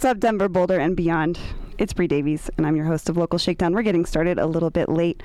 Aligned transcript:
What's 0.00 0.12
up, 0.12 0.20
Denver, 0.20 0.48
Boulder, 0.48 0.80
and 0.80 0.96
beyond? 0.96 1.38
It's 1.76 1.92
Bree 1.92 2.06
Davies, 2.06 2.48
and 2.56 2.66
I'm 2.66 2.74
your 2.74 2.86
host 2.86 3.10
of 3.10 3.18
Local 3.18 3.38
Shakedown. 3.38 3.74
We're 3.74 3.82
getting 3.82 4.06
started 4.06 4.38
a 4.38 4.46
little 4.46 4.70
bit 4.70 4.88
late, 4.88 5.22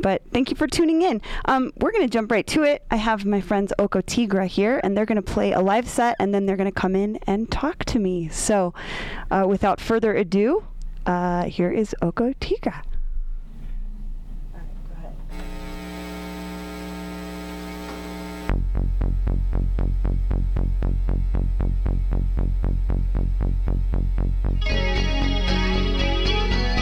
but 0.00 0.22
thank 0.32 0.50
you 0.50 0.56
for 0.56 0.66
tuning 0.66 1.02
in. 1.02 1.22
Um, 1.44 1.70
we're 1.76 1.92
going 1.92 2.02
to 2.02 2.12
jump 2.12 2.32
right 2.32 2.44
to 2.48 2.64
it. 2.64 2.82
I 2.90 2.96
have 2.96 3.24
my 3.24 3.40
friends 3.40 3.72
Oko 3.78 4.00
Tygra 4.00 4.48
here, 4.48 4.80
and 4.82 4.96
they're 4.96 5.06
going 5.06 5.22
to 5.22 5.22
play 5.22 5.52
a 5.52 5.60
live 5.60 5.88
set, 5.88 6.16
and 6.18 6.34
then 6.34 6.46
they're 6.46 6.56
going 6.56 6.68
to 6.68 6.72
come 6.72 6.96
in 6.96 7.20
and 7.28 7.48
talk 7.48 7.84
to 7.84 8.00
me. 8.00 8.26
So, 8.26 8.74
uh, 9.30 9.44
without 9.48 9.80
further 9.80 10.16
ado, 10.16 10.64
uh, 11.06 11.44
here 11.44 11.70
is 11.70 11.94
Oko 12.02 12.32
Tygra. 12.40 12.82
Thank 19.50 19.62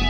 you. 0.01 0.06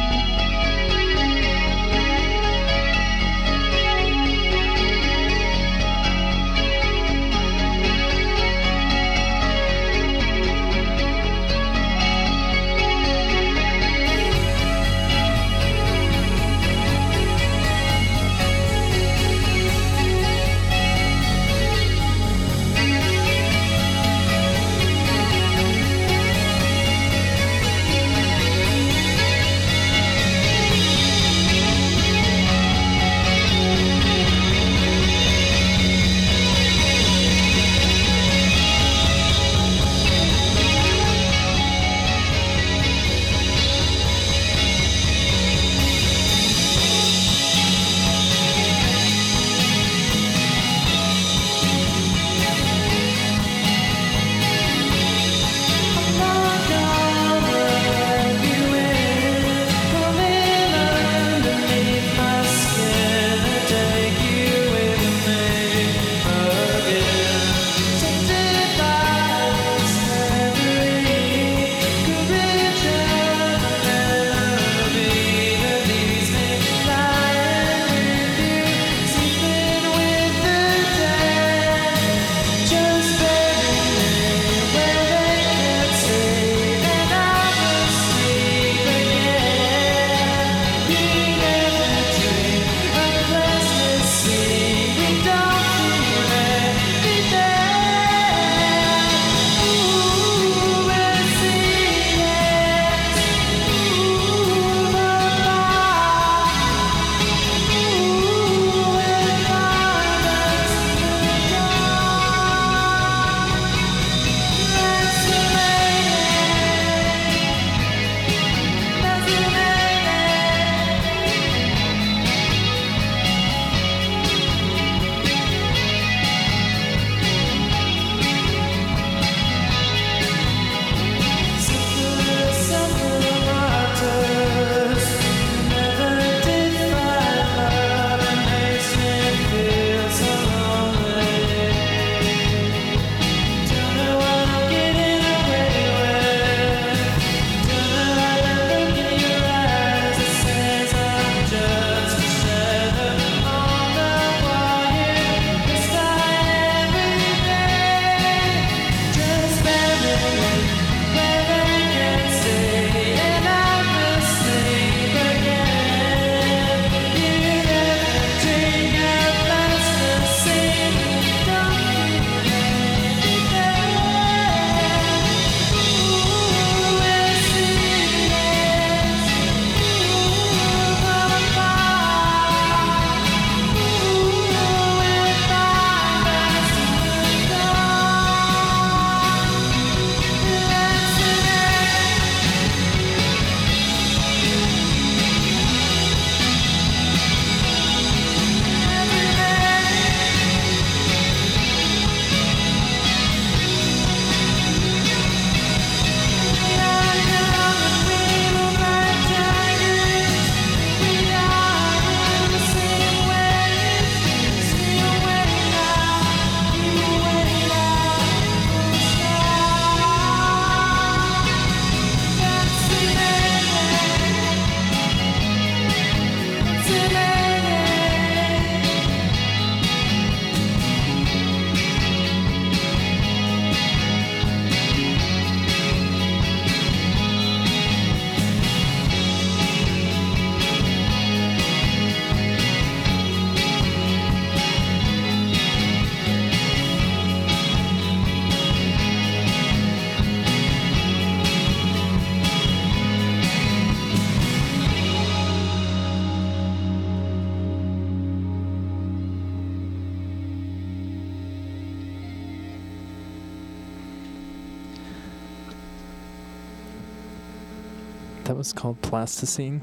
That 268.46 268.56
was 268.56 268.72
called 268.72 269.02
Plasticine. 269.02 269.80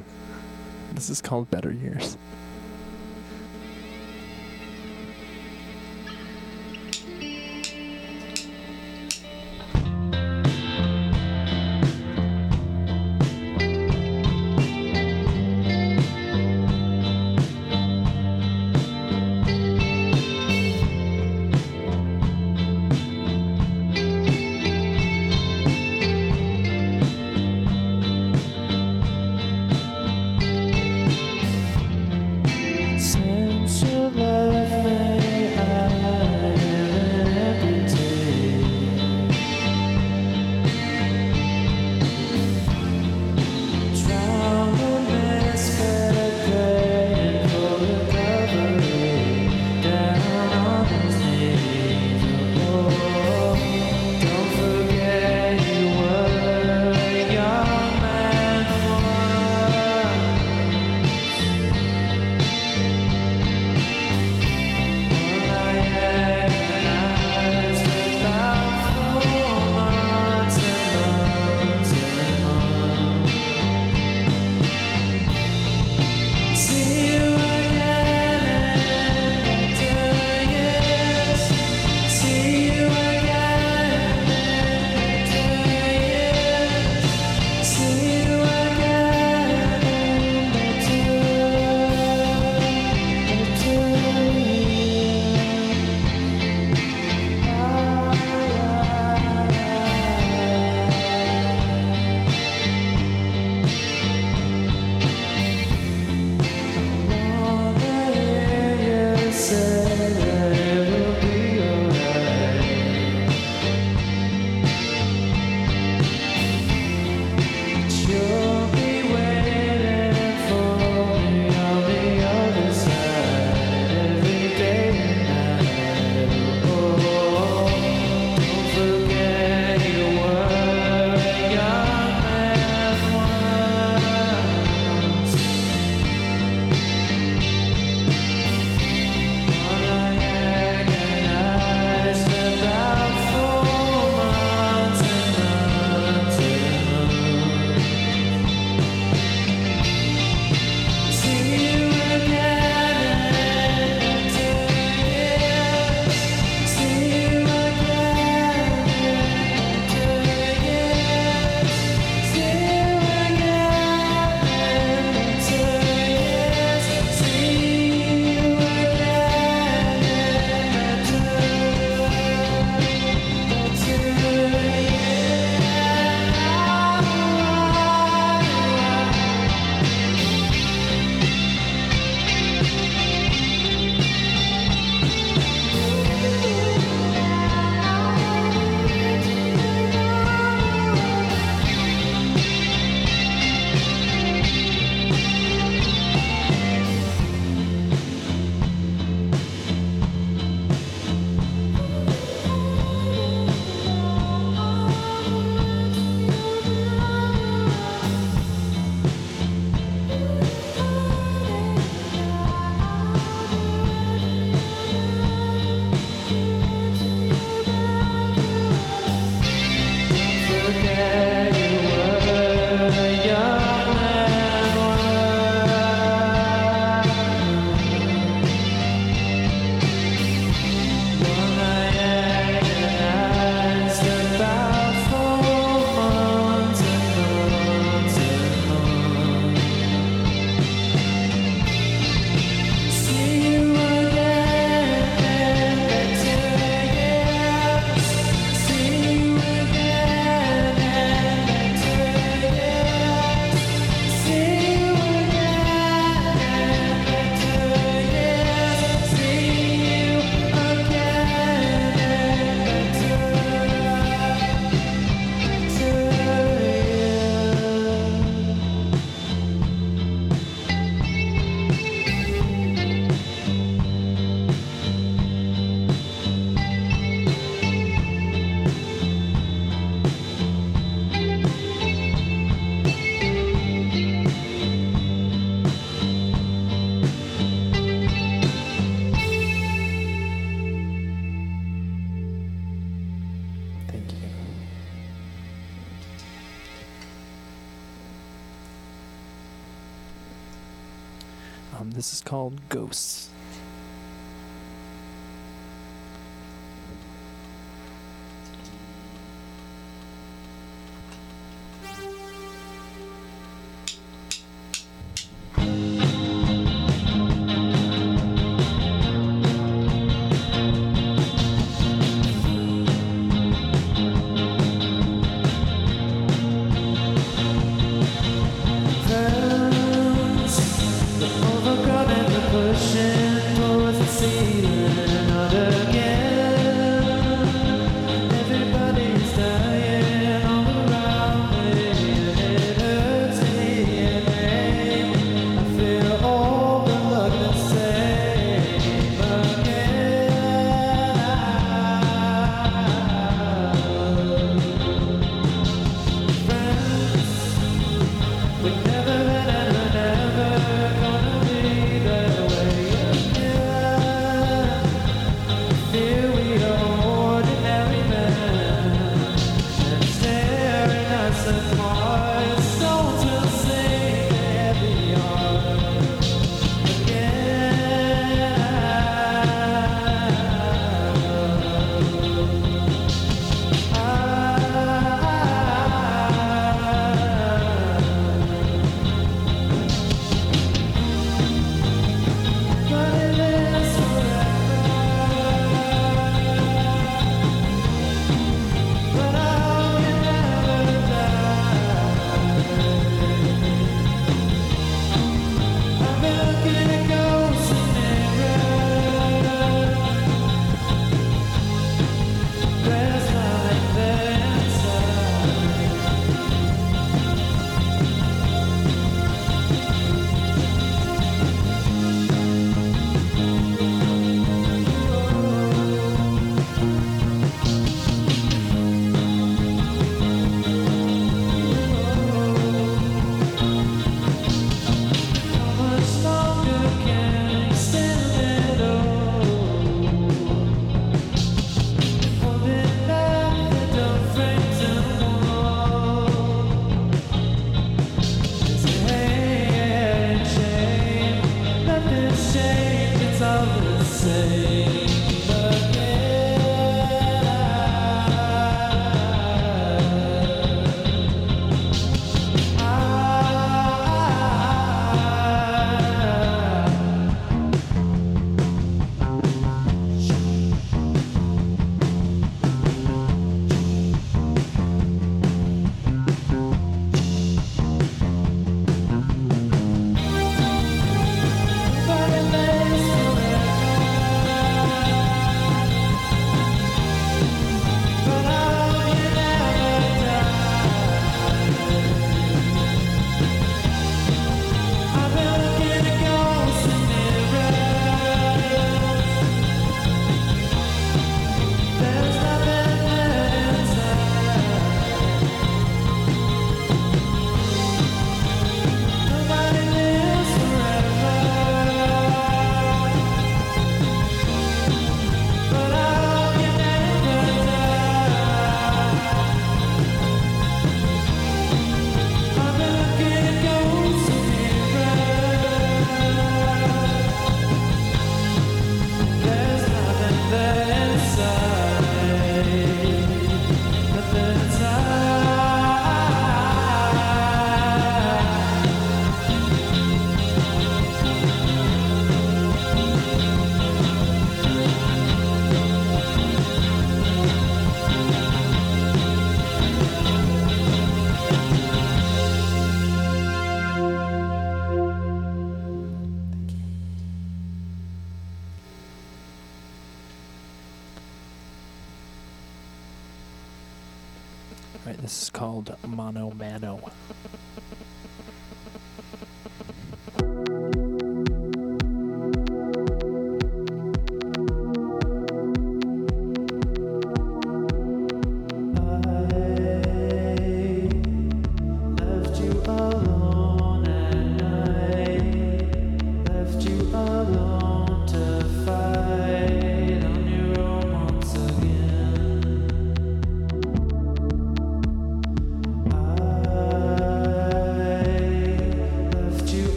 This 0.93 1.09
is 1.09 1.21
called 1.21 1.51
Better 1.51 1.73
Years. 1.73 2.17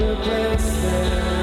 the 0.00 0.16
place 0.16 0.82
there. 0.82 1.33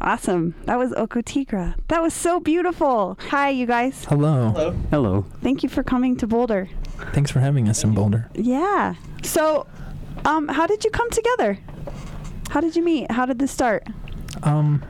Awesome. 0.00 0.54
That 0.64 0.78
was 0.78 0.92
Oko 0.94 1.20
Tygra. 1.20 1.74
That 1.88 2.00
was 2.00 2.14
so 2.14 2.40
beautiful. 2.40 3.18
Hi, 3.28 3.50
you 3.50 3.66
guys. 3.66 4.04
Hello. 4.06 4.74
Hello. 4.90 5.26
Thank 5.42 5.62
you 5.62 5.68
for 5.68 5.82
coming 5.82 6.16
to 6.16 6.26
Boulder. 6.26 6.68
Thanks 7.12 7.30
for 7.30 7.40
having 7.40 7.68
us 7.68 7.84
in 7.84 7.94
Boulder. 7.94 8.28
Yeah. 8.34 8.94
So, 9.22 9.66
um, 10.24 10.48
how 10.48 10.66
did 10.66 10.84
you 10.84 10.90
come 10.90 11.10
together? 11.10 11.58
How 12.50 12.60
did 12.60 12.76
you 12.76 12.82
meet? 12.82 13.10
How 13.10 13.26
did 13.26 13.38
this 13.38 13.50
start? 13.50 13.86
Um, 14.42 14.82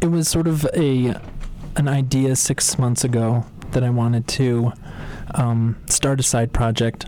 it 0.00 0.06
was 0.06 0.28
sort 0.28 0.46
of 0.46 0.64
a 0.74 1.14
an 1.76 1.88
idea 1.88 2.36
six 2.36 2.78
months 2.78 3.04
ago 3.04 3.44
that 3.72 3.84
I 3.84 3.90
wanted 3.90 4.26
to 4.28 4.72
um, 5.34 5.76
start 5.86 6.20
a 6.20 6.22
side 6.22 6.52
project. 6.52 7.06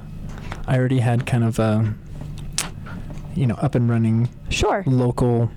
I 0.66 0.78
already 0.78 1.00
had 1.00 1.26
kind 1.26 1.44
of 1.44 1.58
a 1.58 1.94
you 3.34 3.46
know 3.46 3.54
up 3.56 3.74
and 3.74 3.88
running 3.88 4.28
Sure. 4.50 4.82
local 4.86 5.50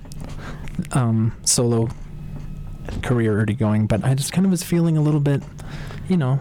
um, 0.92 1.32
solo 1.42 1.88
career 3.02 3.32
already 3.34 3.54
going, 3.54 3.86
but 3.86 4.04
I 4.04 4.14
just 4.14 4.32
kind 4.32 4.44
of 4.44 4.50
was 4.50 4.62
feeling 4.62 4.96
a 4.96 5.02
little 5.02 5.20
bit, 5.20 5.42
you 6.08 6.16
know, 6.16 6.40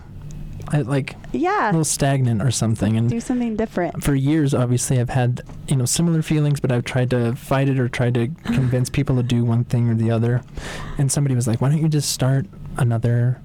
I 0.69 0.82
like 0.82 1.15
a 1.69 1.71
little 1.71 1.86
stagnant 1.86 2.41
or 2.41 2.52
something, 2.52 2.98
and 2.98 3.10
Do 3.10 3.19
something 3.19 3.56
different. 3.56 4.04
for 4.04 4.15
years 4.15 4.54
obviously 4.56 5.00
i've 5.00 5.10
had 5.12 5.41
you 5.67 5.76
know 5.76 5.86
similar 5.86 6.24
feelings 6.24 6.60
but 6.60 6.71
i've 6.71 6.84
tried 6.84 7.12
to 7.12 7.36
fight 7.36 7.69
it 7.69 7.80
or 7.80 7.88
tried 7.88 8.15
to 8.15 8.28
convince 8.45 8.89
people 8.89 9.15
to 9.17 9.21
do 9.24 9.45
one 9.45 9.63
thing 9.63 9.89
or 9.89 9.93
the 9.95 10.10
other 10.10 10.41
and 10.98 11.12
somebody 11.12 11.36
was 11.36 11.48
like 11.48 11.62
why 11.62 11.69
don't 11.69 11.78
you 11.82 11.88
just 11.88 12.12
start 12.12 12.48
another 12.78 13.39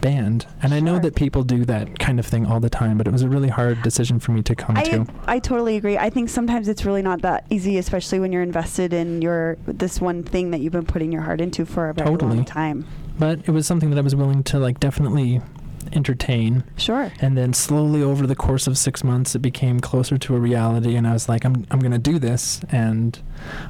band 0.00 0.46
and 0.62 0.72
i 0.74 0.80
know 0.80 0.98
that 0.98 1.14
people 1.14 1.42
do 1.42 1.64
that 1.64 1.98
kind 1.98 2.18
of 2.18 2.26
thing 2.26 2.46
all 2.46 2.60
the 2.60 2.70
time 2.70 2.96
but 2.98 3.06
it 3.06 3.10
was 3.12 3.22
a 3.22 3.28
really 3.28 3.48
hard 3.48 3.80
decision 3.82 4.18
for 4.18 4.32
me 4.32 4.42
to 4.42 4.54
come 4.54 4.76
I, 4.76 4.82
to 4.84 5.06
I 5.26 5.38
totally 5.38 5.76
agree. 5.76 5.98
I 5.98 6.10
think 6.10 6.28
sometimes 6.28 6.68
it's 6.68 6.84
really 6.84 7.02
not 7.02 7.22
that 7.22 7.44
easy, 7.50 7.76
especially 7.78 8.18
when 8.20 8.32
you're 8.32 8.42
invested 8.42 8.92
in 8.92 9.20
your 9.22 9.56
this 9.66 10.00
one 10.00 10.22
thing 10.22 10.50
that 10.52 10.60
you've 10.60 10.72
been 10.72 10.86
putting 10.86 11.12
your 11.12 11.22
heart 11.22 11.40
into 11.40 11.66
for 11.66 11.88
a 11.90 11.94
very 11.94 12.08
Totally. 12.08 12.36
long 12.36 12.44
time. 12.44 12.86
but 13.18 13.40
it 13.46 13.50
was 13.50 13.66
something 13.66 13.90
that 13.90 13.98
i 13.98 14.02
was 14.02 14.14
willing 14.14 14.42
to 14.44 14.58
like 14.58 14.78
definitely 14.80 15.40
entertain 15.92 16.64
Sure. 16.76 17.10
and 17.20 17.36
then 17.36 17.52
slowly 17.52 18.02
over 18.02 18.26
the 18.26 18.34
course 18.36 18.66
of 18.66 18.76
six 18.78 19.02
months 19.04 19.34
it 19.34 19.40
became 19.40 19.80
closer 19.80 20.18
to 20.18 20.34
a 20.36 20.38
reality 20.38 20.94
and 20.96 21.06
i 21.06 21.12
was 21.12 21.28
like 21.28 21.44
i'm, 21.44 21.66
I'm 21.70 21.78
going 21.80 21.92
to 21.92 21.98
do 21.98 22.18
this 22.18 22.60
and 22.70 23.18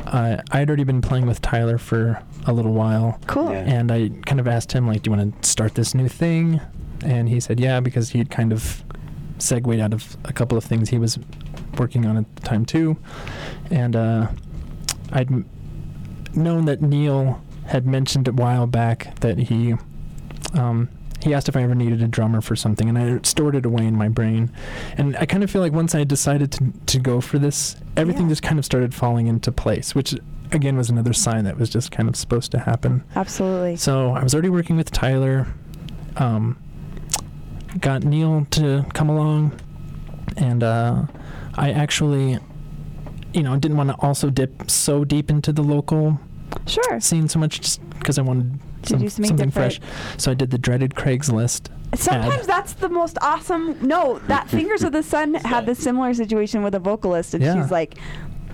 uh, 0.07 0.39
i 0.51 0.59
had 0.59 0.69
already 0.69 0.85
been 0.85 1.01
playing 1.01 1.27
with 1.27 1.41
tyler 1.43 1.79
for 1.79 2.23
a 2.47 2.53
little 2.53 2.73
while 2.73 3.19
Cool. 3.27 3.51
Yeah. 3.51 3.59
and 3.61 3.91
I 3.93 4.09
kind 4.27 4.41
of 4.41 4.49
asked 4.49 4.73
him 4.73 4.87
like, 4.87 5.03
"Do 5.03 5.11
you 5.11 5.17
want 5.17 5.43
to 5.43 5.49
start 5.49 5.75
this 5.75 5.95
new 5.95 6.09
thing?" 6.09 6.61
And 7.05 7.29
he 7.29 7.41
said, 7.41 7.61
"Yeah," 7.61 7.81
because 7.81 8.11
he'd 8.11 8.31
kind 8.31 8.53
of 8.53 8.83
segued 9.39 9.79
out 9.81 9.93
of 9.93 10.17
a 10.25 10.33
couple 10.33 10.57
of 10.57 10.65
things 10.65 10.89
he 10.89 10.99
was 10.99 11.19
working 11.77 12.07
on 12.07 12.17
at 12.17 12.37
the 12.37 12.43
time 12.43 12.65
too, 12.65 12.97
and 13.71 13.95
uh, 13.95 14.29
I'd 15.13 15.31
m- 15.31 15.47
known 16.35 16.65
that 16.67 16.81
Neil 16.81 17.43
had 17.67 17.87
mentioned 17.87 18.29
a 18.29 18.33
while 18.33 18.67
back 18.67 19.15
that 19.21 19.37
he 19.39 19.75
um, 20.55 20.89
he 21.23 21.35
asked 21.35 21.49
if 21.49 21.57
I 21.57 21.63
ever 21.63 21.75
needed 21.75 22.01
a 22.03 22.09
drummer 22.09 22.41
for 22.41 22.55
something, 22.57 22.89
and 22.89 22.97
I 22.99 23.19
stored 23.23 23.55
it 23.57 23.67
away 23.67 23.85
in 23.87 23.97
my 23.97 24.09
brain. 24.09 24.51
And 24.97 25.17
I 25.17 25.27
kind 25.27 25.43
of 25.43 25.51
feel 25.51 25.61
like 25.63 25.73
once 25.73 25.95
I 25.95 26.05
decided 26.05 26.53
to 26.53 26.73
to 26.87 26.99
go 26.99 27.21
for 27.21 27.39
this, 27.39 27.77
everything 27.97 28.23
Yeah. 28.25 28.29
just 28.31 28.43
kind 28.43 28.59
of 28.59 28.65
started 28.65 28.95
falling 28.95 29.27
into 29.27 29.51
place, 29.53 29.95
which 29.95 30.15
again 30.53 30.77
was 30.77 30.89
another 30.91 31.13
sign 31.13 31.45
that 31.45 31.59
was 31.59 31.69
just 31.71 31.91
kind 31.91 32.09
of 32.09 32.17
supposed 32.17 32.51
to 32.53 32.59
happen. 32.61 33.03
Absolutely. 33.17 33.77
So 33.77 34.13
I 34.13 34.23
was 34.23 34.33
already 34.35 34.49
working 34.49 34.77
with 34.77 34.91
Tyler. 34.91 35.47
Um, 36.17 36.57
got 37.81 38.03
Neil 38.03 38.47
to 38.53 38.85
come 38.95 39.09
along, 39.09 39.53
and 40.37 40.63
uh, 40.63 41.03
I 41.55 41.71
actually, 41.73 42.39
you 43.35 43.43
know, 43.43 43.57
didn't 43.57 43.77
want 43.77 43.91
to 43.91 43.97
also 43.97 44.31
dip 44.31 44.71
so 44.71 45.05
deep 45.05 45.31
into 45.31 45.53
the 45.53 45.63
local 45.63 46.19
Sure. 46.67 46.99
scene 47.01 47.29
so 47.29 47.39
much, 47.39 47.61
just 47.61 47.89
because 47.91 48.19
I 48.19 48.23
wanted 48.23 48.59
some, 48.89 49.01
do 49.01 49.09
something 49.09 49.29
something 49.29 49.51
fresh. 49.51 49.81
So 50.17 50.31
I 50.31 50.35
did 50.35 50.51
the 50.51 50.59
dreaded 50.59 50.95
Craigslist. 50.95 51.69
Sometimes 51.95 52.47
that's 52.47 52.75
the 52.75 52.89
most 52.91 53.17
awesome. 53.23 53.77
No, 53.87 54.19
that 54.29 54.49
Fingers 54.51 54.83
of 54.85 54.93
the 54.93 55.03
Sun 55.03 55.35
had 55.35 55.65
the 55.67 55.75
similar 55.75 56.13
situation 56.13 56.63
with 56.63 56.75
a 56.75 56.79
vocalist, 56.79 57.33
and 57.35 57.43
Yeah. 57.43 57.61
she's 57.63 57.71
like, 57.71 57.97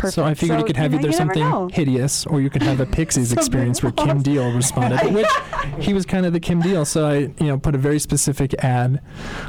perfect. 0.04 0.14
So 0.14 0.24
I 0.24 0.34
figured 0.34 0.60
it 0.60 0.66
could 0.66 0.76
have 0.76 0.92
you 0.92 0.98
know, 1.00 1.08
either 1.08 1.12
you 1.12 1.18
never 1.26 1.34
know. 1.40 1.50
something 1.68 1.68
hideous 1.70 2.26
or 2.26 2.40
you 2.40 2.50
could 2.50 2.62
have 2.62 2.80
a 2.80 2.86
Pixies 2.94 3.32
experience 3.32 3.82
where 3.82 3.92
Kim. 3.92 4.22
Deal 4.24 4.52
responded, 4.52 5.12
which 5.12 5.26
he 5.80 5.92
was 5.92 6.06
kind 6.06 6.24
of 6.24 6.32
the 6.32 6.40
Kim 6.40 6.60
Deal. 6.60 6.84
So 6.84 7.06
I, 7.06 7.14
you 7.18 7.34
know, 7.48 7.58
put 7.58 7.74
a 7.74 7.78
very 7.78 7.98
specific 7.98 8.54
ad 8.64 9.00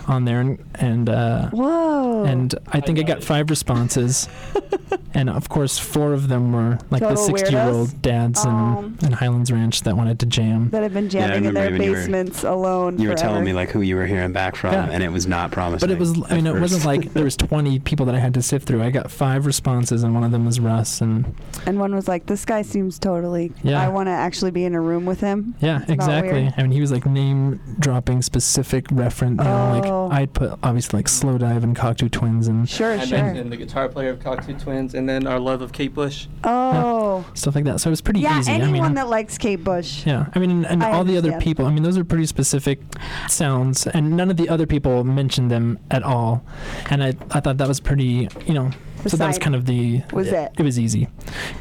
on 0.07 0.25
there 0.25 0.41
and 0.41 0.59
and 0.75 1.09
uh, 1.09 1.49
Whoa. 1.51 2.23
and 2.25 2.53
I 2.69 2.81
think 2.81 2.99
I 2.99 3.03
got 3.03 3.23
five 3.23 3.49
responses, 3.49 4.27
and 5.13 5.29
of 5.29 5.47
course 5.49 5.77
four 5.77 6.13
of 6.13 6.27
them 6.27 6.51
were 6.51 6.77
like 6.89 7.01
the 7.01 7.15
sixty-year-old 7.15 8.01
dads 8.01 8.45
Um, 8.45 8.97
in, 9.01 9.07
in 9.07 9.11
Highlands 9.13 9.51
Ranch 9.51 9.81
that 9.83 9.95
wanted 9.95 10.19
to 10.19 10.25
jam. 10.25 10.69
that 10.71 10.83
have 10.83 10.93
been 10.93 11.05
Yeah, 11.05 11.27
jamming 11.27 11.45
in 11.45 11.53
their 11.53 11.65
remember 11.65 11.71
when 11.79 11.81
you 11.83 11.91
were- 11.91 11.97
basements 11.97 12.43
alone. 12.43 12.99
You 12.99 13.09
were 13.09 13.15
telling 13.15 13.43
me 13.45 13.53
like 13.53 13.69
who 13.69 13.81
you 13.81 13.95
were 13.95 14.05
hearing 14.07 14.33
back 14.33 14.55
from, 14.55 14.73
Yeah. 14.73 14.89
and 14.91 15.03
it 15.03 15.11
was 15.11 15.27
not 15.27 15.51
promising. 15.51 15.87
But 15.87 15.91
it 15.93 15.99
was, 15.99 16.11
I 16.31 16.35
mean, 16.35 16.47
at 16.47 16.55
it 16.55 16.59
wasn't 16.59 16.85
like 16.85 17.13
there 17.13 17.23
was 17.23 17.37
20 17.37 17.79
people 17.79 18.05
that 18.07 18.15
I 18.15 18.19
had 18.19 18.33
to 18.33 18.41
sift 18.41 18.67
through. 18.67 18.81
I 18.83 18.89
got 18.89 19.11
five 19.11 19.45
responses, 19.45 20.03
and 20.03 20.13
one 20.13 20.23
of 20.23 20.31
them 20.31 20.44
was 20.45 20.59
Russ. 20.59 21.01
And 21.01 21.33
And 21.65 21.79
one 21.79 21.93
was 21.95 22.07
like, 22.07 22.25
"This 22.27 22.45
guy 22.45 22.61
seems 22.61 22.99
totally. 22.99 23.51
Yeah. 23.63 23.81
I 23.81 23.89
want 23.89 24.07
to 24.07 24.11
actually 24.11 24.51
be 24.51 24.63
in 24.65 24.75
a 24.75 24.81
room 24.81 25.05
with 25.05 25.19
him." 25.21 25.55
yeah, 25.59 25.81
It's 25.81 25.91
exactly. 25.91 26.51
I 26.57 26.61
mean, 26.61 26.71
he 26.71 26.81
was 26.81 26.91
like 26.91 27.05
name 27.05 27.59
dropping 27.79 28.21
specific 28.21 28.85
reference. 28.91 29.39
You 29.39 29.45
know, 29.45 29.81
Oh. 29.83 30.07
like 30.09 30.19
I'd 30.21 30.33
put 30.33 30.57
obviously 30.63 30.97
like 30.99 31.07
Slowdive 31.07 31.63
and 31.63 31.75
Cocteau 31.75 32.09
Twins 32.11 32.47
and 32.47 32.67
Sure, 32.69 32.93
I 32.93 33.05
sure. 33.05 33.17
mentioned 33.17 33.51
the 33.51 33.57
guitar 33.57 33.89
player 33.89 34.09
of 34.11 34.19
Cocteau 34.19 34.59
Twins, 34.61 34.93
and 34.93 35.07
then 35.09 35.27
our 35.27 35.39
love 35.39 35.61
of 35.61 35.71
Kate 35.71 35.93
Bush. 35.93 36.27
Oh, 36.43 37.25
stuff 37.33 37.55
like 37.55 37.65
that. 37.65 37.79
So 37.81 37.89
it 37.89 37.91
was 37.91 38.01
pretty 38.01 38.19
yeah. 38.21 38.39
easy. 38.39 38.51
Anyone 38.51 38.79
I 38.79 38.83
mean, 38.87 38.93
that 38.95 39.09
likes 39.09 39.37
Kate 39.37 39.63
Bush. 39.63 40.05
Yeah, 40.05 40.27
I 40.33 40.39
mean, 40.39 40.51
and, 40.51 40.65
and 40.67 40.83
I 40.83 40.91
all 40.91 41.03
the 41.03 41.17
other 41.17 41.39
people. 41.39 41.65
I 41.65 41.71
mean, 41.71 41.83
those 41.83 41.97
are 41.97 42.03
pretty 42.03 42.25
specific 42.25 42.79
sounds, 43.27 43.87
and 43.87 44.15
none 44.15 44.29
of 44.31 44.37
the 44.37 44.49
other 44.49 44.65
people 44.65 45.03
mentioned 45.03 45.49
them 45.51 45.79
at 45.91 46.03
all. 46.03 46.43
And 46.89 47.03
I, 47.03 47.13
I 47.31 47.39
thought 47.39 47.57
that 47.57 47.67
was 47.67 47.79
pretty, 47.79 48.27
you 48.45 48.53
know. 48.53 48.69
The 49.05 49.11
so 49.11 49.17
that 49.17 49.27
was 49.27 49.37
kind 49.37 49.53
of 49.53 49.65
the. 49.67 50.01
was 50.11 50.29
it. 50.29 50.51
It 50.57 50.63
was 50.63 50.79
easy, 50.79 51.07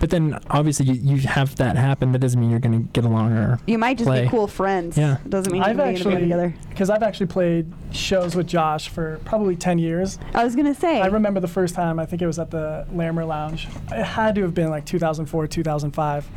but 0.01 0.09
then 0.09 0.39
obviously 0.49 0.87
you, 0.87 1.17
you 1.17 1.29
have 1.29 1.57
that 1.57 1.77
happen. 1.77 2.13
That 2.13 2.21
doesn't 2.21 2.41
mean 2.41 2.49
you're 2.49 2.59
going 2.59 2.85
to 2.85 2.89
get 2.93 3.05
along 3.05 3.33
or. 3.33 3.61
You 3.67 3.77
might 3.77 3.99
just 3.99 4.09
play. 4.09 4.23
be 4.23 4.31
cool 4.31 4.47
friends. 4.47 4.97
Yeah. 4.97 5.19
Doesn't 5.29 5.53
mean 5.53 5.63
you're 5.63 5.75
going 5.75 5.95
to 5.95 6.05
be 6.05 6.09
actually, 6.09 6.23
together. 6.23 6.55
because 6.71 6.89
I've 6.89 7.03
actually 7.03 7.27
played 7.27 7.71
shows 7.95 8.35
with 8.35 8.47
Josh 8.47 8.89
for 8.89 9.19
probably 9.25 9.57
10 9.57 9.79
years. 9.79 10.19
I 10.35 10.45
was 10.45 10.57
gonna 10.57 10.75
say. 10.75 11.01
I 11.01 11.07
remember 11.07 11.41
the 11.41 11.49
first 11.49 11.75
time, 11.75 11.99
I 11.99 12.07
think 12.07 12.23
it 12.23 12.27
was 12.27 12.39
at 12.39 12.51
the 12.51 12.87
Larimer 12.93 13.25
Lounge. 13.25 13.69
It 13.93 14.03
had 14.05 14.35
to 14.35 14.43
have 14.43 14.55
been 14.55 14.69
like 14.71 14.85
2004, 14.85 15.47
2005. 15.47 16.29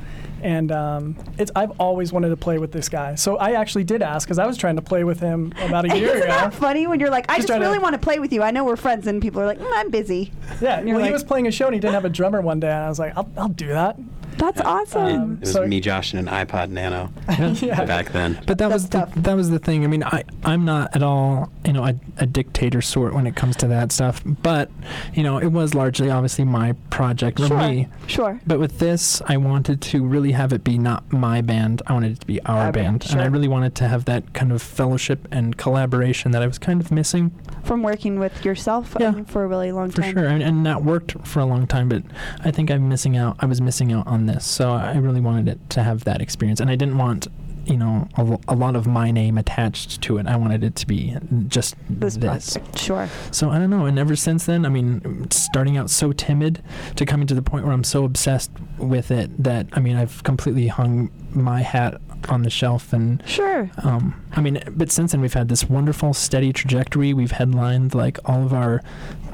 And 0.43 0.71
um, 0.71 1.15
it's 1.39 1.51
I've 1.55 1.71
always 1.79 2.13
wanted 2.13 2.29
to 2.29 2.37
play 2.37 2.59
with 2.59 2.71
this 2.71 2.89
guy. 2.89 3.15
So 3.15 3.37
I 3.37 3.53
actually 3.53 3.83
did 3.85 4.03
ask 4.03 4.27
because 4.27 4.37
I 4.37 4.45
was 4.45 4.55
trying 4.55 4.75
to 4.75 4.83
play 4.83 5.03
with 5.03 5.19
him 5.19 5.51
about 5.63 5.85
a 5.91 5.97
year 5.97 6.09
Isn't 6.09 6.17
ago. 6.23 6.27
that 6.27 6.53
funny 6.53 6.85
when 6.85 6.99
you're 6.99 7.09
like, 7.09 7.25
I 7.27 7.37
Just 7.37 7.39
just 7.39 7.47
trying 7.47 7.61
to- 7.61 7.65
really 7.65 7.79
want 7.79 7.93
to 7.93 7.99
play 7.99 8.19
with 8.19 8.31
you. 8.31 8.43
I 8.43 8.51
know 8.51 8.63
we're 8.63 8.75
friends, 8.75 9.07
and 9.07 9.19
people 9.19 9.41
are 9.41 9.47
like, 9.47 9.57
mm, 9.57 9.67
I'm 9.73 9.89
busy. 9.89 10.31
Yeah, 10.61 10.81
well, 10.83 10.95
like- 10.97 11.05
he 11.05 11.11
was 11.11 11.23
playing 11.23 11.47
a 11.47 11.51
show 11.51 11.65
and 11.65 11.73
he 11.73 11.79
didn't 11.79 11.95
have 11.95 12.05
a 12.05 12.09
drummer 12.09 12.39
one 12.41 12.59
day, 12.59 12.67
and 12.69 12.83
I 12.83 12.87
was 12.89 12.99
like, 12.99 13.17
I'll, 13.17 13.27
I'll 13.35 13.47
do 13.49 13.69
that. 13.69 13.97
That's 14.37 14.61
awesome. 14.61 15.01
Um, 15.05 15.33
It 15.33 15.39
was 15.41 15.51
So- 15.53 15.67
me, 15.67 15.79
Josh, 15.81 16.13
and 16.13 16.27
an 16.27 16.33
iPod 16.33 16.69
Nano 16.69 17.11
yeah. 17.61 17.83
back 17.85 18.11
then. 18.11 18.33
But 18.45 18.57
that 18.59 18.69
That's 18.69 18.73
was 18.83 18.89
the, 18.89 19.09
that 19.21 19.35
was 19.35 19.49
the 19.49 19.59
thing. 19.59 19.83
I 19.83 19.87
mean, 19.87 20.03
I 20.03 20.23
I'm 20.45 20.63
not 20.65 20.95
at 20.95 21.03
all 21.03 21.49
you 21.65 21.73
know 21.73 21.83
a, 21.85 21.95
a 22.17 22.25
dictator 22.25 22.81
sort 22.81 23.13
when 23.13 23.25
it 23.27 23.35
comes 23.35 23.55
to 23.57 23.67
that 23.67 23.91
stuff. 23.91 24.21
But 24.25 24.69
you 25.13 25.23
know, 25.23 25.37
it 25.37 25.47
was 25.51 25.73
largely 25.73 26.09
obviously 26.09 26.45
my 26.45 26.73
project 26.89 27.39
for 27.39 27.47
sure. 27.47 27.57
me. 27.57 27.87
Sure. 28.07 28.39
But 28.45 28.59
with 28.59 28.79
this, 28.79 29.21
I 29.27 29.37
wanted 29.37 29.81
to 29.81 30.05
really 30.05 30.31
have 30.33 30.53
it 30.53 30.63
be 30.63 30.77
not 30.77 31.11
my 31.11 31.41
band. 31.41 31.81
I 31.87 31.93
wanted 31.93 32.11
it 32.13 32.19
to 32.21 32.27
be 32.27 32.41
our, 32.43 32.65
Our 32.67 32.71
band, 32.71 32.99
band, 33.01 33.11
and 33.11 33.21
I 33.21 33.25
really 33.25 33.47
wanted 33.47 33.75
to 33.75 33.87
have 33.87 34.05
that 34.05 34.33
kind 34.33 34.51
of 34.51 34.61
fellowship 34.61 35.27
and 35.31 35.57
collaboration 35.57 36.31
that 36.31 36.41
I 36.43 36.47
was 36.47 36.57
kind 36.59 36.79
of 36.81 36.91
missing 36.91 37.31
From 37.67 37.83
working 37.83 38.17
with 38.19 38.45
yourself 38.45 38.95
um, 38.95 39.01
Yeah. 39.01 39.11
mean, 39.11 39.25
for 39.25 39.43
a 39.43 39.47
really 39.47 39.71
long 39.71 39.91
for 39.91 40.01
time. 40.01 40.13
For 40.13 40.19
sure, 40.21 40.27
and, 40.29 40.41
and 40.41 40.65
that 40.65 40.83
worked 40.83 41.15
for 41.27 41.39
a 41.41 41.45
long 41.45 41.67
time. 41.67 41.89
But 41.89 42.03
I 42.43 42.51
think 42.51 42.71
I'm 42.71 42.87
missing 42.89 43.17
out. 43.17 43.35
I 43.39 43.45
was 43.45 43.59
missing 43.61 43.91
out 43.91 44.07
on 44.07 44.25
this, 44.25 44.45
so 44.45 44.71
I 44.71 44.97
really 44.97 45.21
wanted 45.21 45.47
it 45.49 45.69
to 45.71 45.83
have 45.83 46.03
that 46.05 46.21
experience, 46.21 46.59
and 46.59 46.69
I 46.69 46.75
didn't 46.75 46.97
want. 46.97 47.27
You 47.65 47.75
know, 47.75 48.07
a, 48.15 48.39
a 48.47 48.55
lot 48.55 48.77
of 48.77 48.87
my 48.87 49.11
name 49.11 49.37
attached 49.37 50.01
to 50.03 50.19
it. 50.19 50.25
I 50.25 50.37
wanted 50.37 50.63
it 50.63 50.77
to 50.77 50.87
be 50.87 51.17
just 51.49 51.75
This, 51.89 52.15
this. 52.15 52.53
project. 52.55 52.79
Sure. 52.79 53.09
So 53.31 53.49
I 53.49 53.59
don't 53.59 53.69
know. 53.69 53.83
And 53.85 53.99
ever 53.99 54.15
since 54.15 54.45
then, 54.45 54.65
I 54.65 54.69
mean, 54.69 55.27
starting 55.31 55.75
out 55.75 55.89
so 55.89 56.13
timid 56.13 56.63
to 56.95 57.05
coming 57.05 57.27
to 57.27 57.33
the 57.35 57.41
point 57.41 57.65
where 57.65 57.73
I'm 57.73 57.83
so 57.83 58.05
obsessed 58.05 58.51
with 58.77 59.11
it 59.11 59.43
that 59.43 59.67
I 59.73 59.81
mean, 59.81 59.97
I've 59.97 60.23
completely 60.23 60.67
hung 60.67 61.11
my 61.31 61.59
hat 61.61 61.99
on 62.29 62.41
the 62.43 62.49
shelf 62.49 62.93
and. 62.93 63.21
Sure. 63.27 63.69
Um, 63.83 64.21
I 64.33 64.41
mean, 64.41 64.61
but 64.71 64.91
since 64.91 65.11
then 65.11 65.21
we've 65.21 65.33
had 65.33 65.47
this 65.49 65.69
wonderful 65.69 66.13
steady 66.13 66.51
trajectory. 66.53 67.13
We've 67.13 67.31
headlined 67.31 67.93
like 67.95 68.17
all 68.25 68.43
of 68.43 68.53
our, 68.53 68.81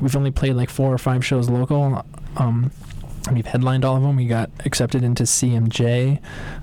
we've 0.02 0.16
only 0.16 0.32
played 0.32 0.54
like 0.54 0.70
four 0.70 0.94
or 0.94 0.98
five 0.98 1.26
shows 1.26 1.50
local. 1.50 2.06
Um, 2.38 2.72
and 3.28 3.36
we've 3.36 3.46
headlined 3.46 3.86
all 3.86 3.96
of 3.98 4.04
them. 4.04 4.16
We 4.18 4.26
got 4.28 4.50
accepted 4.66 5.04
into 5.04 5.24
CMJ. 5.24 6.20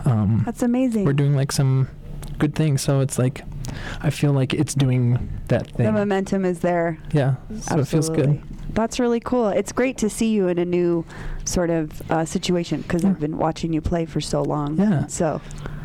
Um, 0.07 0.43
That's 0.45 0.63
amazing. 0.63 1.05
we're 1.05 1.13
doing 1.15 1.35
like 1.35 1.53
some 1.53 1.89
good 2.39 2.55
things. 2.55 2.83
So 2.83 3.01
it's 3.01 3.19
like, 3.19 3.43
I 4.03 4.11
feel 4.11 4.33
like 4.33 4.53
it's 4.53 4.75
doing 4.75 5.31
that 5.49 5.69
thing 5.71 5.87
the 5.87 5.93
momentum 5.93 6.45
is 6.45 6.59
there. 6.61 6.99
Yeah. 7.13 7.37
So 7.61 7.79
it 7.79 7.89
feels 7.89 8.11
good. 8.11 8.43
That's 8.75 9.01
really 9.01 9.21
cool. 9.21 9.49
It's 9.49 9.73
great 9.73 9.97
to 9.99 10.11
see 10.11 10.31
you 10.33 10.49
in 10.49 10.59
a 10.59 10.65
new 10.65 11.05
sort 11.45 11.71
of 11.71 12.03
uh, 12.11 12.25
situation 12.25 12.83
because 12.83 13.05
Yeah. 13.05 13.11
I've 13.11 13.21
been 13.21 13.37
watching 13.39 13.73
you 13.73 13.81
play 13.81 14.05
for 14.07 14.21
so 14.21 14.43
long. 14.43 14.77
Yeah. 14.79 15.07
So 15.07 15.41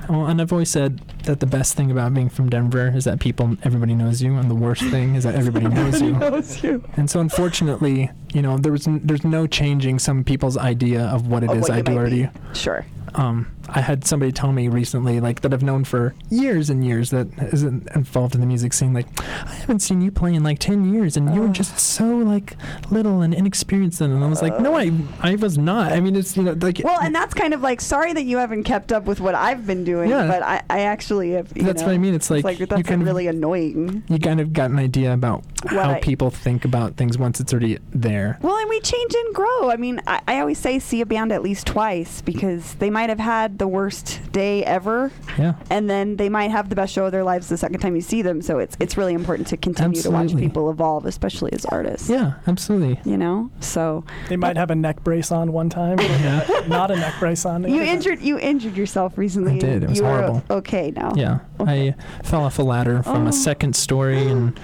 Well, 0.10 0.26
and 0.28 0.42
I've 0.42 0.52
always 0.52 0.70
said 0.70 1.00
that 1.24 1.40
the 1.40 1.46
best 1.46 1.76
thing 1.76 1.92
about 1.92 2.14
being 2.14 2.30
from 2.30 2.50
Denver 2.50 2.92
is 2.96 3.06
that 3.06 3.20
people, 3.20 3.58
everybody 3.64 3.96
knows 3.96 4.22
you, 4.22 4.36
and 4.36 4.50
the 4.50 4.56
worst 4.56 4.84
thing 4.84 5.16
is 5.16 5.24
that 5.24 5.36
everybody 5.36 5.68
knows 5.76 6.02
you. 6.02 6.12
knows 6.14 6.64
you. 6.64 6.84
And 6.98 7.10
so, 7.10 7.20
unfortunately, 7.20 8.12
you 8.36 8.42
know, 8.42 8.58
there 8.58 8.72
was 8.72 8.86
n- 8.88 9.02
there's 9.04 9.24
no 9.24 9.48
changing 9.48 9.98
some 10.00 10.24
people's 10.24 10.58
idea 10.58 11.04
of 11.06 11.28
what 11.28 11.44
it 11.44 11.50
is 11.52 11.58
Of 11.58 11.62
what 11.64 11.72
I 11.72 11.78
you 11.78 11.84
do 11.84 11.92
might 11.94 11.98
already. 11.98 12.24
be. 12.24 12.30
Sure. 12.54 12.86
Um, 13.16 13.48
I 13.70 13.80
had 13.80 14.04
somebody 14.06 14.34
tell 14.34 14.52
me 14.52 14.68
recently, 14.68 15.22
like 15.22 15.40
that 15.42 15.54
I've 15.54 15.64
known 15.64 15.86
for 15.86 16.14
years 16.30 16.70
and 16.70 16.84
years, 16.86 17.12
that 17.12 17.28
isn't 17.54 17.88
involved 17.96 18.36
in 18.36 18.42
the 18.42 18.46
music 18.48 18.74
scene. 18.74 18.94
Like, 18.94 19.08
I 19.50 19.54
haven't 19.64 19.80
seen 19.80 20.02
you 20.02 20.12
play 20.12 20.34
in 20.34 20.44
like 20.44 20.60
ten 20.60 20.94
years, 20.94 21.16
and 21.16 21.34
you 21.34 21.40
were 21.40 21.48
Ugh. 21.48 21.54
just 21.54 21.80
so 21.80 22.18
like 22.18 22.58
little 22.92 23.22
and 23.22 23.34
inexperienced. 23.34 24.02
And 24.02 24.22
I 24.22 24.28
was 24.28 24.42
like, 24.42 24.60
no, 24.60 24.76
I 24.76 24.92
I 25.22 25.36
was 25.36 25.58
not. 25.58 25.94
I 25.94 26.02
mean, 26.02 26.16
it's 26.18 26.36
you 26.36 26.44
know 26.44 26.58
like 26.60 26.82
Well, 26.84 27.00
and 27.02 27.16
that's 27.16 27.34
kind 27.34 27.54
of 27.54 27.62
like 27.62 27.80
sorry 27.80 28.12
that 28.12 28.24
you 28.24 28.38
haven't 28.38 28.64
kept 28.66 28.92
up 28.92 29.06
with 29.06 29.22
what 29.22 29.34
I've 29.34 29.66
been 29.66 29.86
doing, 29.86 30.10
Yeah. 30.10 30.28
but 30.28 30.44
I, 30.44 30.62
I 30.70 30.80
actually 30.82 31.32
have. 31.32 31.48
You 31.56 31.64
that's 31.64 31.82
know, 31.84 31.88
what 31.88 31.96
I 31.96 31.98
mean. 32.00 32.14
It's 32.16 32.30
like, 32.30 32.40
It's 32.40 32.46
like 32.46 32.60
you 32.60 32.66
that's 32.66 32.84
kind 32.90 33.02
of 33.02 33.08
really 33.08 33.28
annoying. 33.28 34.04
you 34.10 34.20
kind 34.20 34.42
of 34.42 34.52
got 34.52 34.72
an 34.72 34.78
idea 34.80 35.14
about 35.14 35.44
What 35.64 35.72
how 35.86 35.92
I- 35.94 36.00
people 36.02 36.32
think 36.32 36.66
about 36.66 36.98
things 36.98 37.18
once 37.18 37.40
it's 37.40 37.54
already 37.54 37.78
there. 37.92 38.25
Well, 38.42 38.56
and 38.58 38.70
we 38.70 38.80
change 38.80 39.14
and 39.14 39.34
grow. 39.36 39.70
I 39.70 39.78
mean, 39.78 40.02
I, 40.08 40.22
I 40.28 40.40
always 40.40 40.58
say 40.60 40.80
see 40.80 41.02
a 41.02 41.06
band 41.06 41.32
at 41.32 41.42
least 41.42 41.68
twice 41.68 42.22
because 42.22 42.76
they 42.76 42.90
might 42.90 43.10
have 43.10 43.20
had 43.20 43.58
the 43.60 43.68
worst 43.68 44.20
day 44.32 44.64
ever, 44.64 45.12
Yeah. 45.38 45.56
and 45.70 45.90
then 45.90 46.16
they 46.18 46.30
might 46.30 46.52
have 46.52 46.70
the 46.70 46.76
best 46.76 46.94
show 46.94 47.06
of 47.06 47.12
their 47.12 47.24
lives 47.24 47.48
the 47.50 47.58
second 47.58 47.80
time 47.80 47.96
you 47.96 48.02
see 48.02 48.22
them. 48.22 48.42
So 48.42 48.60
it's 48.60 48.76
it's 48.80 48.98
really 48.98 49.14
important 49.14 49.48
to 49.50 49.58
continue 49.58 50.02
to 50.02 50.12
watch 50.12 50.36
people 50.36 50.70
evolve, 50.70 51.06
especially 51.06 51.52
as 51.54 51.66
artists. 51.66 52.10
Yeah, 52.10 52.34
absolutely. 52.48 53.00
You 53.10 53.18
know, 53.18 53.50
so 53.60 54.04
They 54.30 54.38
might 54.38 54.58
have 54.58 54.72
a 54.72 54.76
neck 54.76 55.04
brace 55.04 55.32
on 55.32 55.52
one 55.54 55.70
time, 55.70 56.00
Yeah. 56.00 56.46
not 56.68 56.92
a 56.92 56.96
neck 56.96 57.14
brace 57.20 57.46
on. 57.46 57.62
the 57.62 57.70
you 57.70 57.76
other 57.82 57.84
injured 57.86 58.22
you 58.22 58.40
injured 58.40 58.76
yourself 58.78 59.18
recently. 59.18 59.56
I 59.56 59.60
did. 59.60 59.84
It 59.84 59.90
was 59.90 60.00
you 60.00 60.06
horrible. 60.06 60.44
Were 60.50 60.56
okay 60.58 60.92
now. 60.96 61.14
Yeah. 61.16 61.40
Okay. 61.60 61.90
I 61.90 62.22
fell 62.24 62.44
off 62.44 62.60
a 62.60 62.64
ladder 62.64 63.04
from 63.04 63.26
Oh. 63.26 63.30
a 63.30 63.34
second 63.34 63.76
story, 63.76 64.18
and, 64.28 64.60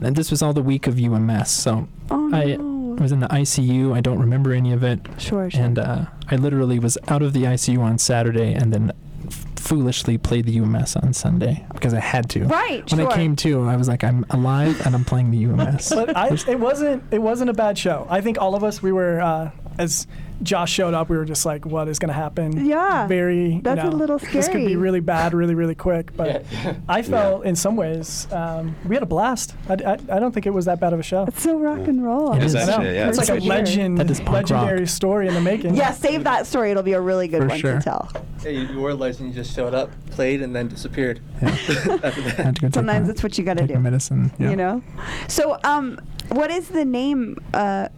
and 0.00 0.14
this 0.16 0.30
was 0.30 0.42
all 0.42 0.52
the 0.52 0.62
week 0.62 0.86
of 0.86 0.98
UMS. 0.98 1.50
So 1.50 1.88
Oh 2.10 2.30
I 2.34 2.56
no. 2.56 2.67
I 2.98 3.02
was 3.02 3.12
in 3.12 3.20
the 3.20 3.28
ICU. 3.28 3.94
I 3.94 4.00
don't 4.00 4.18
remember 4.18 4.52
any 4.52 4.72
of 4.72 4.82
it. 4.82 5.00
sure, 5.18 5.48
sure. 5.48 5.62
And 5.62 5.78
uh, 5.78 6.06
I 6.30 6.36
literally 6.36 6.80
was 6.80 6.98
out 7.06 7.22
of 7.22 7.32
the 7.32 7.44
ICU 7.44 7.78
on 7.78 7.98
Saturday 7.98 8.52
and 8.52 8.72
then 8.72 8.92
foolishly 9.56 10.18
played 10.18 10.46
the 10.46 10.58
UMS 10.58 10.96
on 10.96 11.12
Sunday 11.12 11.64
because 11.74 11.94
I 11.94 12.00
had 12.00 12.28
to. 12.30 12.44
right. 12.46 12.90
When 12.90 13.00
sure. 13.00 13.10
I 13.10 13.14
came 13.14 13.36
to, 13.36 13.68
I 13.68 13.76
was 13.76 13.86
like, 13.86 14.02
I'm 14.02 14.24
alive 14.30 14.84
and 14.84 14.94
I'm 14.96 15.04
playing 15.04 15.30
the 15.30 15.44
UMS. 15.44 15.92
But 15.94 16.16
I, 16.16 16.28
it 16.28 16.58
wasn't. 16.58 17.04
It 17.12 17.20
wasn't 17.20 17.50
a 17.50 17.52
bad 17.52 17.78
show. 17.78 18.06
I 18.08 18.20
think 18.20 18.38
all 18.40 18.54
of 18.54 18.64
us 18.64 18.82
we 18.82 18.92
were 18.92 19.20
uh, 19.20 19.50
as 19.78 20.06
Josh 20.42 20.72
showed 20.72 20.94
up. 20.94 21.08
We 21.08 21.16
were 21.16 21.24
just 21.24 21.44
like, 21.44 21.66
"What 21.66 21.88
is 21.88 21.98
going 21.98 22.08
to 22.08 22.14
happen?" 22.14 22.64
Yeah. 22.66 23.06
Very. 23.06 23.54
you 23.54 23.62
That's 23.62 23.82
a 23.82 23.90
little 23.90 24.18
scary. 24.18 24.32
This 24.34 24.48
could 24.48 24.66
be 24.66 24.76
really 24.76 25.00
bad, 25.00 25.34
really, 25.34 25.54
really 25.54 25.74
quick. 25.74 26.10
But 26.16 26.44
I 26.88 27.02
felt 27.02 27.44
in 27.44 27.56
some 27.56 27.76
ways 27.76 28.26
um, 28.32 28.74
we 28.86 28.94
had 28.96 29.02
a 29.02 29.06
blast. 29.06 29.54
I, 29.68 29.74
I, 29.74 29.92
I 29.92 30.18
don't 30.18 30.32
think 30.32 30.46
it 30.46 30.50
was 30.54 30.64
that 30.66 30.78
bad 30.80 30.92
of 30.92 31.00
a 31.00 31.02
show. 31.02 31.24
It's 31.24 31.42
so 31.42 31.58
rock 31.58 31.86
and 31.88 32.04
roll. 32.04 32.34
It 32.34 32.42
is 32.42 32.54
I 32.54 32.64
know. 32.64 32.72
actually, 32.72 32.94
yeah, 32.94 33.08
it's 33.08 33.18
it's 33.18 33.28
like 33.28 33.38
a 33.38 33.40
for 33.40 33.46
legend, 33.48 33.98
That 33.98 34.10
is 34.10 34.20
legendary 34.22 34.80
rock. 34.80 34.88
story 34.88 35.28
in 35.28 35.34
the 35.34 35.40
making. 35.40 35.74
Yeah, 35.74 35.92
save 35.92 36.24
that 36.24 36.46
story. 36.46 36.70
It'll 36.70 36.82
be 36.82 36.92
a 36.92 37.00
really 37.00 37.28
good 37.28 37.42
For 37.42 37.48
one 37.48 37.58
sure. 37.58 37.74
to 37.78 37.80
tell. 37.82 38.10
Yeah, 38.44 38.50
you, 38.50 38.60
you 38.68 38.80
were 38.80 38.90
a 38.90 38.94
legend. 38.94 39.28
You 39.30 39.34
just 39.34 39.54
showed 39.54 39.74
up, 39.74 39.90
played, 40.10 40.42
and 40.42 40.54
then 40.54 40.68
disappeared. 40.68 41.20
Yeah. 41.42 41.48
That. 41.98 42.14
had 42.14 42.54
to 42.56 42.60
go 42.60 42.68
take 42.68 42.74
Sometimes 42.74 43.06
that's 43.08 43.22
what 43.22 43.36
you 43.38 43.44
got 43.44 43.54
to 43.58 43.60
take 43.66 43.70
my 43.70 43.74
do. 43.76 43.80
medicine. 43.82 44.30
Yeah. 44.38 44.50
You 44.50 44.56
know. 44.56 44.82
So, 45.28 45.58
um, 45.64 45.98
what 46.30 46.48
does 46.48 46.68
the 46.68 46.84
name 46.84 47.36
uh, 47.54 47.88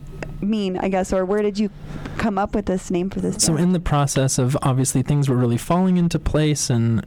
mean? 0.42 0.78
I 0.78 0.88
guess, 0.88 1.12
or 1.12 1.24
where 1.24 1.42
did 1.42 1.58
you 1.58 1.70
come 2.18 2.38
up 2.38 2.54
with 2.54 2.66
this 2.66 2.90
name 2.90 3.10
for 3.10 3.20
this? 3.20 3.36
So 3.36 3.54
band? 3.54 3.64
in 3.64 3.72
the 3.72 3.80
process 3.80 4.38
of 4.38 4.56
obviously 4.62 5.02
things 5.02 5.28
were 5.28 5.36
really 5.36 5.58
falling 5.58 5.96
into 5.96 6.18
place 6.18 6.70
and 6.70 7.06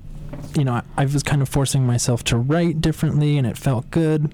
you 0.56 0.64
know 0.64 0.74
I, 0.74 0.84
I 0.98 1.06
was 1.06 1.24
kind 1.24 1.42
of 1.42 1.50
forcing 1.50 1.86
myself 1.86 2.24
to 2.26 2.38
write 2.38 2.82
differently 2.82 3.38
and 3.38 3.48
it 3.48 3.58
felt 3.58 3.90
good 3.92 4.34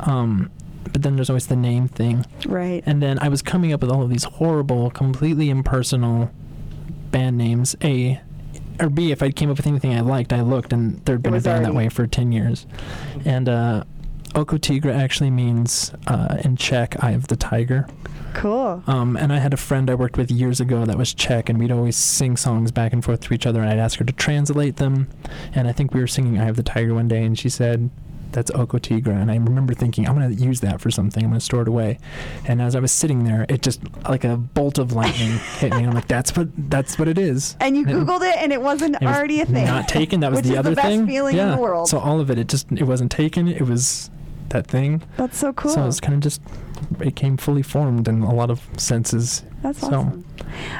um, 0.00 0.50
but 0.84 1.02
then 1.02 1.16
there's 1.16 1.30
always 1.30 1.46
the 1.46 1.56
name 1.56 1.88
thing 1.88 2.26
right. 2.46 2.82
and 2.86 3.02
then 3.02 3.18
I 3.18 3.28
was 3.28 3.42
coming 3.42 3.72
up 3.72 3.80
with 3.80 3.90
all 3.90 4.02
of 4.02 4.10
these 4.10 4.24
horrible 4.24 4.90
completely 4.90 5.50
impersonal 5.50 6.30
band 7.10 7.36
names 7.38 7.76
A 7.82 8.20
or 8.80 8.88
B 8.88 9.12
if 9.12 9.22
I 9.22 9.30
came 9.30 9.50
up 9.50 9.56
with 9.56 9.66
anything 9.66 9.94
I 9.94 10.00
liked 10.00 10.32
I 10.32 10.42
looked 10.42 10.72
and 10.72 11.04
there'd 11.04 11.22
been 11.22 11.34
a 11.34 11.40
band 11.40 11.64
that 11.64 11.74
way 11.74 11.88
for 11.88 12.06
10 12.06 12.32
years 12.32 12.66
and 13.24 13.48
uh, 13.48 13.84
Oko 14.34 14.56
Tygra 14.56 14.94
actually 14.94 15.30
means 15.30 15.92
uh, 16.06 16.38
in 16.44 16.56
Czech 16.56 17.02
Eye 17.02 17.10
of 17.12 17.28
the 17.28 17.36
Tiger 17.36 17.86
Cool. 18.34 18.82
um, 18.86 19.16
and 19.16 19.30
I 19.32 19.38
had 19.38 19.52
a 19.52 19.58
friend 19.58 19.90
I 19.90 19.94
worked 19.94 20.16
with 20.16 20.30
years 20.30 20.58
ago 20.58 20.86
that 20.86 20.96
was 20.96 21.12
Czech, 21.12 21.50
and 21.50 21.58
we'd 21.58 21.70
always 21.70 21.96
sing 21.96 22.36
songs 22.38 22.72
back 22.72 22.94
and 22.94 23.04
forth 23.04 23.20
to 23.22 23.34
each 23.34 23.46
other, 23.46 23.60
and 23.60 23.68
I'd 23.68 23.78
ask 23.78 23.98
her 23.98 24.06
to 24.06 24.12
translate 24.12 24.76
them. 24.76 25.08
And 25.54 25.68
I 25.68 25.72
think 25.72 25.92
we 25.92 26.00
were 26.00 26.06
singing 26.06 26.40
"I 26.40 26.44
Have 26.44 26.56
the 26.56 26.62
Tiger" 26.62 26.94
one 26.94 27.08
day, 27.08 27.24
and 27.24 27.38
she 27.38 27.50
said, 27.50 27.90
"That's 28.32 28.50
Oko 28.52 28.78
Tygra." 28.78 29.20
And 29.20 29.30
I 29.30 29.34
remember 29.36 29.74
thinking, 29.74 30.08
I'm 30.08 30.16
going 30.18 30.34
to 30.34 30.42
use 30.42 30.60
that 30.60 30.80
for 30.80 30.90
something. 30.90 31.22
I'm 31.22 31.28
going 31.28 31.40
to 31.40 31.44
store 31.44 31.60
it 31.60 31.68
away. 31.68 31.98
And 32.48 32.62
as 32.62 32.74
I 32.74 32.80
was 32.80 32.90
sitting 32.90 33.24
there, 33.24 33.44
it 33.50 33.60
just 33.60 33.80
like 34.08 34.24
a 34.24 34.38
bolt 34.38 34.78
of 34.78 34.92
lightning 34.94 35.32
hit 35.58 35.74
me. 35.76 35.84
I'm 35.84 35.90
like, 35.92 36.08
"That's 36.08 36.34
what 36.34 36.48
that's 36.70 36.98
what 36.98 37.08
it 37.08 37.18
is." 37.18 37.54
And 37.60 37.76
you 37.76 37.84
And 37.86 38.08
googled 38.08 38.22
it, 38.26 38.36
and 38.38 38.50
it 38.50 38.62
wasn't 38.62 38.96
it 38.96 39.02
was 39.04 39.14
already 39.14 39.42
a 39.42 39.46
thing. 39.46 39.66
Not 39.66 39.88
taken. 39.88 40.20
That 40.20 40.30
was 40.30 40.38
Which 40.38 40.46
the 40.46 40.52
is 40.54 40.58
other 40.58 40.70
the 40.70 40.76
best 40.76 40.88
thing. 40.88 41.06
feeling 41.06 41.36
in 41.36 41.50
the 41.50 41.58
world. 41.58 41.86
So 41.90 41.98
all 41.98 42.18
of 42.18 42.30
it, 42.30 42.38
it 42.38 42.48
just 42.48 42.72
it 42.72 42.84
wasn't 42.84 43.10
taken. 43.12 43.46
It 43.46 43.66
was 43.68 44.10
that 44.52 44.66
thing. 44.66 45.02
That's 45.16 45.36
so 45.38 45.52
cool. 45.52 45.72
So 45.72 45.86
it's 45.86 46.00
kind 46.00 46.14
of 46.14 46.20
just 46.20 46.40
it 47.00 47.14
came 47.16 47.36
fully 47.36 47.62
formed 47.62 48.08
in 48.08 48.22
a 48.22 48.34
lot 48.34 48.50
of 48.50 48.60
senses. 48.76 49.44
That's 49.62 49.80
so- 49.80 49.86
awesome. 49.88 50.24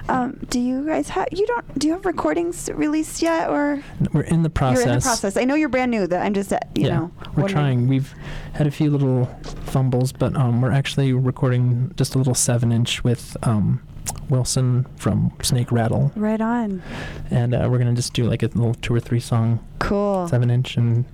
Um, 0.09 0.39
do 0.51 0.61
you 0.61 0.85
guys 0.85 1.09
have 1.11 1.29
you 1.33 1.47
don't 1.47 1.79
do 1.79 1.87
you 1.87 1.95
have 1.95 2.05
recordings 2.05 2.69
released 2.75 3.23
yet 3.23 3.49
or 3.49 3.83
We're 4.13 4.23
in 4.23 4.43
the 4.43 4.51
process. 4.51 4.85
you're 4.85 4.93
in 4.93 4.99
the 4.99 5.03
process? 5.03 5.37
I 5.37 5.45
know 5.45 5.55
you're 5.55 5.69
brand 5.71 5.91
new. 5.91 6.07
That 6.07 6.23
I'm 6.23 6.35
just 6.35 6.53
uh, 6.53 6.59
you 6.75 6.87
yeah, 6.87 6.89
know 6.99 7.11
we're 7.35 7.43
wondering- 7.45 7.49
trying. 7.49 7.89
We've 7.89 8.13
had 8.55 8.67
a 8.67 8.71
few 8.71 8.91
little 8.91 9.27
fumbles, 9.67 10.13
but 10.13 10.37
um, 10.37 10.61
we're 10.61 10.73
actually 10.73 11.13
recording 11.15 11.93
just 11.97 12.15
a 12.15 12.19
little 12.19 12.35
seven-inch 12.35 13.03
with 13.03 13.35
um, 13.45 13.81
Wilson 14.29 14.85
from 14.97 15.33
Snake 15.43 15.73
Rattle, 15.73 16.13
Right 16.17 16.41
on. 16.41 16.83
and 17.31 17.55
uh, 17.55 17.67
we're 17.71 17.79
gonna 17.79 17.95
just 17.95 18.13
do 18.13 18.25
like 18.25 18.43
a 18.43 18.47
little 18.49 18.75
two 18.75 18.95
or 18.95 19.01
three 19.01 19.21
song 19.21 19.59
Cool. 19.79 20.29
seven-inch, 20.29 20.77
and 20.77 21.05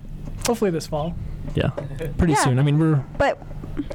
Hopefully 0.47 0.71
this 0.71 0.87
fall. 0.87 1.13
Yeah, 1.59 1.69
pretty 2.17 2.33
Yeah. 2.33 2.43
soon. 2.43 2.59
I 2.59 2.63
mean, 2.63 2.79
we're 2.79 3.03
But 3.17 3.37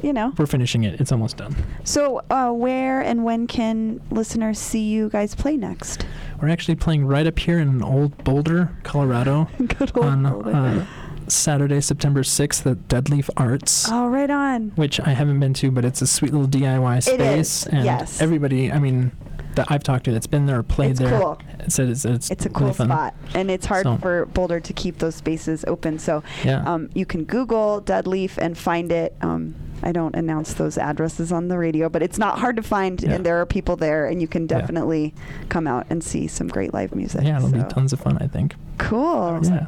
you 0.03 0.13
know, 0.13 0.33
we're 0.39 0.47
finishing 0.47 0.85
it. 0.85 1.01
It's 1.01 1.13
almost 1.13 1.37
done. 1.37 1.55
so 1.85 2.23
uh, 2.31 2.51
where 2.51 3.01
and 3.01 3.25
when 3.25 3.47
can 3.47 4.01
listeners 4.11 4.59
see 4.59 4.81
you 4.89 5.09
guys 5.11 5.35
play 5.35 5.57
next? 5.57 6.07
We're 6.41 6.49
actually 6.49 6.77
playing 6.77 7.07
right 7.07 7.27
up 7.27 7.39
here 7.39 7.59
in 7.59 7.83
Old 7.83 8.23
Boulder, 8.25 8.71
Colorado, 8.83 9.49
Good 9.59 9.93
old 9.97 10.05
on 10.07 10.23
Boulder. 10.25 10.51
uh, 10.55 10.87
Saturday, 11.29 11.81
September 11.81 12.23
6th 12.23 12.71
at 12.71 12.89
Deadleaf 12.89 13.31
Arts. 13.37 13.89
oh, 13.91 14.09
right 14.09 14.29
on. 14.31 14.73
which 14.77 15.01
I 15.01 15.11
haven't 15.11 15.41
been 15.41 15.55
to, 15.55 15.71
but 15.71 15.85
it's 15.85 16.03
a 16.03 16.07
sweet 16.07 16.33
little 16.33 16.49
DIY 16.49 17.03
space, 17.03 17.63
is, 17.63 17.67
and 17.69 17.85
yes. 17.85 18.21
everybody, 18.21 18.71
I 18.71 18.79
mean, 18.79 19.11
that 19.57 19.71
I've 19.71 19.83
talked 19.83 20.05
to 20.05 20.13
that's 20.13 20.27
been 20.27 20.47
there 20.47 20.63
played 20.63 20.93
It's 20.93 21.01
there, 21.01 21.21
cool. 21.21 21.39
said 21.69 21.89
it's 21.89 22.05
it's, 22.05 22.31
It's 22.31 22.47
a 22.47 22.51
cool 22.51 22.73
fun. 22.73 22.89
spot, 22.89 23.15
and 23.35 23.51
it's 23.51 23.67
hard 23.67 23.85
So- 23.85 23.97
for 23.99 24.27
Boulder 24.27 24.61
to 24.61 24.73
keep 24.73 24.99
those 24.99 25.15
spaces 25.15 25.65
open. 25.67 25.99
So 25.99 26.23
Yeah, 26.45 26.63
um, 26.65 26.91
you 26.95 27.07
can 27.07 27.25
Google 27.25 27.81
Deadleaf 27.85 28.39
and 28.39 28.57
find 28.57 28.91
it. 28.93 29.15
Um, 29.21 29.55
I 29.83 29.93
don't 29.93 30.15
announce 30.17 30.55
those 30.55 30.79
addresses 30.79 31.31
on 31.31 31.49
the 31.49 31.59
radio, 31.59 31.89
but 31.89 32.03
it's 32.03 32.17
not 32.19 32.39
hard 32.39 32.57
to 32.57 32.63
find, 32.63 33.03
Yeah. 33.03 33.13
and 33.13 33.27
there 33.27 33.41
are 33.41 33.47
people 33.47 33.77
there, 33.77 34.07
and 34.07 34.21
you 34.23 34.29
can 34.29 34.43
Yeah. 34.43 34.59
definitely 34.61 35.15
come 35.51 35.67
out 35.67 35.87
and 35.91 36.03
see 36.03 36.27
some 36.27 36.49
great 36.49 36.73
live 36.73 36.95
music. 36.95 37.23
yeah, 37.23 37.37
it'll 37.37 37.51
be 37.51 37.63
tons 37.69 37.93
of 37.93 38.01
fun. 38.01 38.17
I 38.21 38.27
think. 38.27 38.55
Cool. 38.79 39.41
Yeah. 39.45 39.67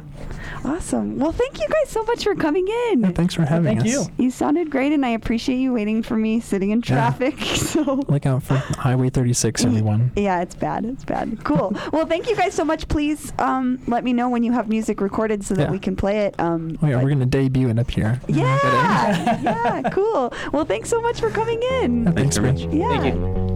Awesome. 0.65 1.17
Well, 1.19 1.31
thank 1.31 1.59
you 1.61 1.67
guys 1.67 1.89
so 1.89 2.03
much 2.03 2.23
for 2.23 2.35
coming 2.35 2.67
in. 2.91 3.01
Yeah, 3.01 3.11
thanks 3.11 3.33
for 3.35 3.43
having 3.45 3.77
thank 3.77 3.81
us. 3.81 3.85
you. 3.87 4.05
You 4.17 4.31
sounded 4.31 4.69
great, 4.71 4.91
and 4.91 5.05
I 5.05 5.09
appreciate 5.09 5.57
you 5.57 5.71
waiting 5.73 6.01
for 6.03 6.17
me 6.17 6.39
sitting 6.39 6.71
in 6.71 6.79
Yeah. 6.79 6.83
traffic. 7.11 7.35
So. 7.67 8.01
Look 8.07 8.25
out 8.25 8.43
for 8.43 8.55
Highway 8.55 9.09
36, 9.09 9.63
everyone. 9.65 10.11
Yeah, 10.15 10.41
it's 10.41 10.55
bad. 10.55 10.83
It's 10.85 11.03
bad. 11.05 11.43
Cool. 11.43 11.75
well, 11.93 12.05
thank 12.07 12.27
you 12.29 12.35
guys 12.35 12.53
so 12.53 12.65
much. 12.65 12.87
Please 12.87 13.31
um, 13.39 13.79
let 13.87 14.03
me 14.03 14.13
know 14.13 14.29
when 14.29 14.43
you 14.43 14.51
have 14.53 14.67
music 14.67 14.99
recorded 15.01 15.43
so 15.45 15.53
that 15.55 15.63
Yeah. 15.63 15.71
we 15.71 15.79
can 15.79 15.95
play 15.95 16.19
it. 16.25 16.39
Um, 16.39 16.77
Oh 16.81 16.87
yeah, 16.87 17.01
we're 17.03 17.09
gonna 17.09 17.25
debut 17.25 17.69
it 17.69 17.77
up 17.77 17.91
here. 17.91 18.19
Yeah, 18.27 19.41
yeah, 19.43 19.89
cool. 19.91 20.33
Well, 20.51 20.65
thanks 20.65 20.89
so 20.89 21.01
much 21.01 21.19
for 21.19 21.29
coming 21.29 21.61
in. 21.81 22.11
Thanks, 22.13 22.37
very 22.37 22.51
Rich. 22.53 22.65
much. 22.67 22.75
Yeah. 22.75 22.99
Thank 23.01 23.15
you. 23.15 23.46